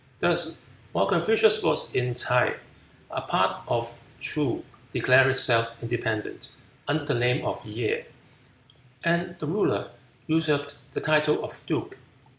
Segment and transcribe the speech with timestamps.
[0.17, 0.57] Thus
[0.93, 2.57] while Confucius was in Ts'ae,
[3.11, 6.49] a part of Ts'oo declared itself independent,
[6.87, 8.05] under the name of Ye,
[9.03, 9.91] and the ruler
[10.25, 11.99] usurped the title of duke.